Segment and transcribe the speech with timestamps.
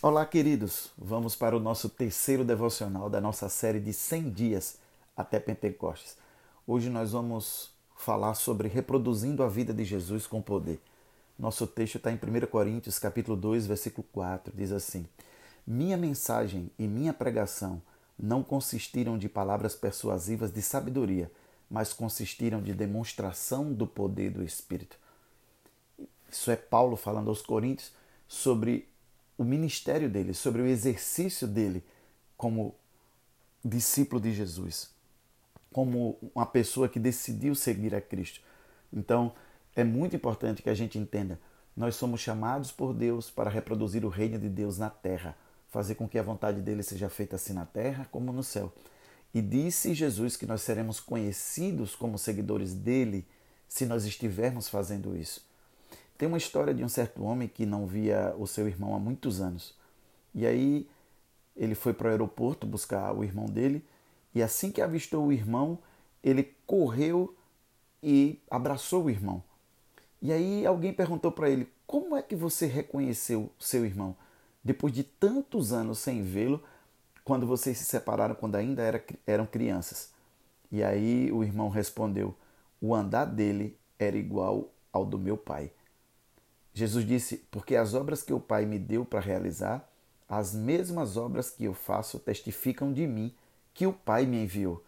[0.00, 0.92] Olá, queridos.
[0.96, 4.78] Vamos para o nosso terceiro devocional da nossa série de 100 dias
[5.16, 6.16] até Pentecostes.
[6.64, 10.80] Hoje nós vamos falar sobre reproduzindo a vida de Jesus com poder.
[11.36, 14.52] Nosso texto está em 1 Coríntios, capítulo 2, versículo 4.
[14.56, 15.04] Diz assim:
[15.66, 17.82] Minha mensagem e minha pregação
[18.16, 21.28] não consistiram de palavras persuasivas de sabedoria,
[21.68, 24.96] mas consistiram de demonstração do poder do Espírito.
[26.30, 27.90] Isso é Paulo falando aos Coríntios
[28.28, 28.88] sobre
[29.38, 31.82] o ministério dele, sobre o exercício dele
[32.36, 32.74] como
[33.64, 34.90] discípulo de Jesus,
[35.72, 38.40] como uma pessoa que decidiu seguir a Cristo.
[38.92, 39.32] Então,
[39.76, 41.38] é muito importante que a gente entenda:
[41.76, 45.36] nós somos chamados por Deus para reproduzir o reino de Deus na terra,
[45.68, 48.72] fazer com que a vontade dele seja feita assim na terra como no céu.
[49.32, 53.26] E disse Jesus que nós seremos conhecidos como seguidores dele
[53.68, 55.46] se nós estivermos fazendo isso.
[56.18, 59.40] Tem uma história de um certo homem que não via o seu irmão há muitos
[59.40, 59.72] anos.
[60.34, 60.88] E aí
[61.56, 63.84] ele foi para o aeroporto buscar o irmão dele
[64.34, 65.78] e assim que avistou o irmão,
[66.22, 67.34] ele correu
[68.02, 69.42] e abraçou o irmão.
[70.20, 74.16] E aí alguém perguntou para ele: "Como é que você reconheceu seu irmão
[74.62, 76.62] depois de tantos anos sem vê-lo,
[77.24, 80.12] quando vocês se separaram quando ainda era, eram crianças?"
[80.70, 82.34] E aí o irmão respondeu:
[82.80, 85.70] "O andar dele era igual ao do meu pai."
[86.78, 89.90] Jesus disse: Porque as obras que o Pai me deu para realizar,
[90.28, 93.34] as mesmas obras que eu faço testificam de mim
[93.74, 94.84] que o Pai me enviou.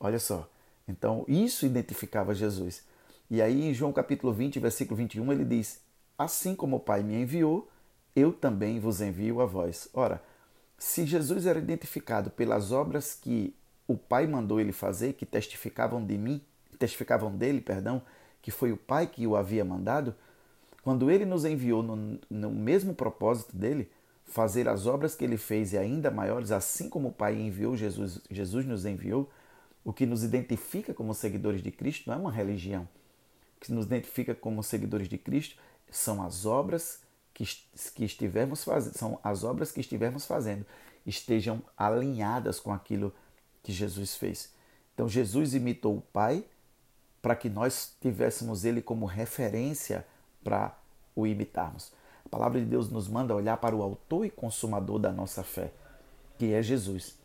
[0.00, 0.50] Olha só.
[0.86, 2.82] Então, isso identificava Jesus.
[3.30, 5.80] E aí, em João capítulo 20, versículo 21, ele diz:
[6.16, 7.70] Assim como o Pai me enviou,
[8.16, 9.88] eu também vos envio a vós.
[9.94, 10.20] Ora,
[10.76, 13.54] se Jesus era identificado pelas obras que
[13.86, 16.40] o Pai mandou ele fazer, que testificavam de mim,
[16.80, 18.02] testificavam dele, perdão,
[18.42, 20.14] que foi o Pai que o havia mandado,
[20.88, 23.90] quando ele nos enviou no, no mesmo propósito dele,
[24.24, 28.22] fazer as obras que ele fez e ainda maiores, assim como o Pai enviou Jesus,
[28.30, 29.28] Jesus nos enviou,
[29.84, 32.88] o que nos identifica como seguidores de Cristo não é uma religião.
[33.58, 35.60] O que nos identifica como seguidores de Cristo
[35.90, 37.02] são as obras
[37.34, 37.44] que,
[37.94, 40.64] que estivermos fazendo, são as obras que estivermos fazendo,
[41.04, 43.14] estejam alinhadas com aquilo
[43.62, 44.54] que Jesus fez.
[44.94, 46.46] Então Jesus imitou o Pai
[47.20, 50.06] para que nós tivéssemos ele como referência
[50.42, 50.77] para
[51.20, 51.92] o imitarmos.
[52.24, 55.72] A palavra de Deus nos manda olhar para o autor e consumador da nossa fé,
[56.38, 57.16] que é Jesus.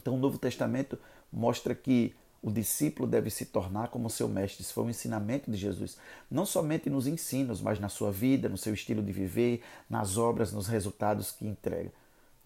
[0.00, 0.98] Então, o Novo Testamento
[1.32, 4.62] mostra que o discípulo deve se tornar como seu mestre.
[4.62, 5.96] Isso foi o ensinamento de Jesus.
[6.30, 10.52] Não somente nos ensinos, mas na sua vida, no seu estilo de viver, nas obras,
[10.52, 11.90] nos resultados que entrega.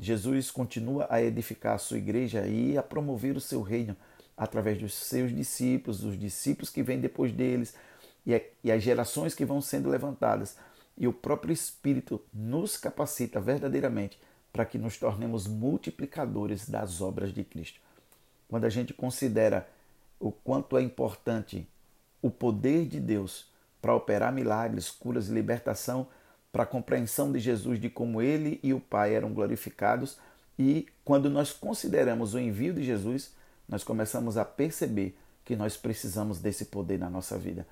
[0.01, 3.97] Jesus continua a edificar a sua igreja e a promover o seu reino
[4.37, 7.75] através dos seus discípulos, dos discípulos que vêm depois deles,
[8.25, 10.57] e as gerações que vão sendo levantadas.
[10.99, 14.19] E o próprio Espírito nos capacita verdadeiramente
[14.53, 17.81] para que nos tornemos multiplicadores das obras de Cristo.
[18.49, 19.69] Quando a gente considera
[20.19, 21.69] o quanto é importante
[22.21, 23.47] o poder de Deus
[23.81, 26.09] para operar milagres, curas e libertação,
[26.51, 30.19] para a compreensão de Jesus de como ele e o Pai eram glorificados,
[30.59, 33.33] e quando nós consideramos o envio de Jesus,
[33.69, 37.67] nós começamos a perceber que nós precisamos desse poder na nossa vida.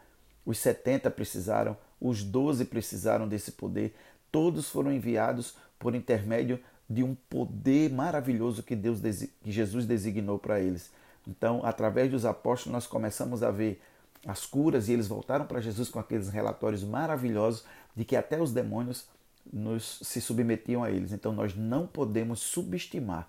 [0.47, 3.97] Os 70 precisaram, os 12 precisaram desse poder,
[4.31, 9.01] todos foram enviados por intermédio de um poder maravilhoso que Deus
[9.43, 10.93] que Jesus designou para eles.
[11.27, 13.83] Então, através dos apóstolos nós começamos a ver
[14.25, 17.65] as curas e eles voltaram para Jesus com aqueles relatórios maravilhosos
[17.95, 19.09] de que até os demônios
[19.53, 21.13] nos se submetiam a eles.
[21.13, 23.29] Então, nós não podemos subestimar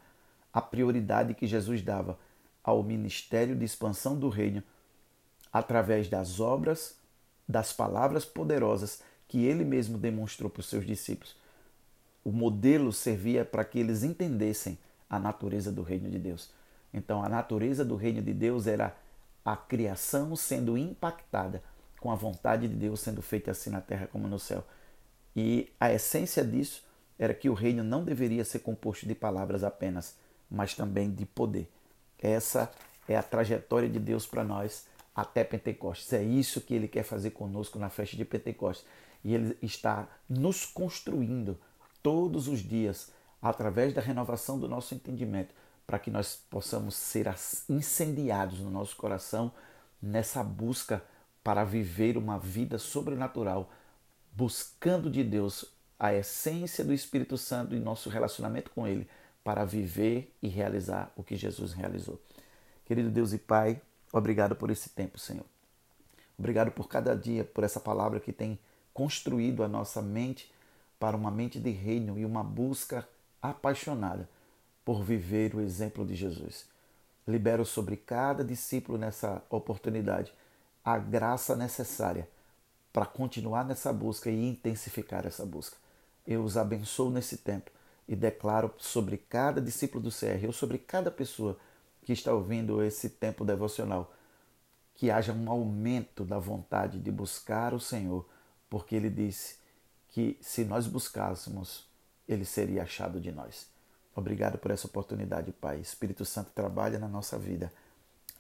[0.54, 2.18] a prioridade que Jesus dava
[2.64, 4.62] ao ministério de expansão do reino
[5.52, 6.97] através das obras
[7.48, 11.36] das palavras poderosas que ele mesmo demonstrou para os seus discípulos.
[12.24, 14.78] O modelo servia para que eles entendessem
[15.10, 16.50] a natureza do reino de Deus.
[16.94, 18.96] Então, a natureza do reino de Deus era
[19.44, 21.64] a criação sendo impactada
[22.00, 24.64] com a vontade de Deus sendo feita assim na terra como no céu.
[25.36, 26.84] E a essência disso
[27.18, 30.16] era que o reino não deveria ser composto de palavras apenas,
[30.50, 31.70] mas também de poder.
[32.20, 32.72] Essa
[33.08, 34.86] é a trajetória de Deus para nós
[35.18, 36.14] até Pentecostes.
[36.14, 38.86] É isso que ele quer fazer conosco na festa de Pentecostes.
[39.24, 41.60] E ele está nos construindo
[42.04, 43.12] todos os dias
[43.42, 45.56] através da renovação do nosso entendimento,
[45.88, 47.28] para que nós possamos ser
[47.68, 49.52] incendiados no nosso coração
[50.00, 51.04] nessa busca
[51.44, 53.72] para viver uma vida sobrenatural,
[54.34, 55.66] buscando de Deus
[55.98, 59.10] a essência do Espírito Santo e nosso relacionamento com Ele,
[59.44, 62.22] para viver e realizar o que Jesus realizou.
[62.86, 63.82] Querido Deus e Pai,
[64.12, 65.46] Obrigado por esse tempo, Senhor.
[66.38, 68.60] Obrigado por cada dia, por essa palavra que tem
[68.94, 70.52] construído a nossa mente
[71.00, 73.08] para uma mente de reino e uma busca
[73.42, 74.30] apaixonada
[74.84, 76.66] por viver o exemplo de Jesus.
[77.28, 80.32] Libero sobre cada discípulo nessa oportunidade
[80.84, 82.28] a graça necessária
[82.94, 85.76] para continuar nessa busca e intensificar essa busca.
[86.26, 87.70] Eu os abençoo nesse tempo
[88.08, 91.58] e declaro sobre cada discípulo do CR, ou sobre cada pessoa
[92.08, 94.14] que está ouvindo esse tempo devocional,
[94.96, 98.26] que haja um aumento da vontade de buscar o Senhor,
[98.70, 99.58] porque Ele disse
[100.08, 101.86] que se nós buscássemos,
[102.26, 103.68] Ele seria achado de nós.
[104.16, 105.82] Obrigado por essa oportunidade, Pai.
[105.82, 107.74] Espírito Santo trabalha na nossa vida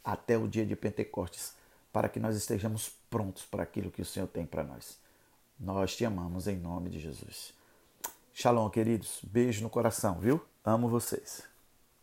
[0.01, 1.53] até o dia de Pentecostes,
[1.91, 4.97] para que nós estejamos prontos para aquilo que o Senhor tem para nós.
[5.59, 7.53] Nós te amamos em nome de Jesus.
[8.33, 9.19] Shalom, queridos.
[9.23, 10.41] Beijo no coração, viu?
[10.63, 11.56] Amo vocês.